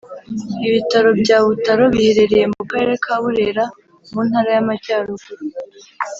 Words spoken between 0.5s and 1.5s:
Ibitaro bya